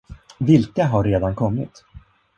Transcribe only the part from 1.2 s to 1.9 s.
kommit?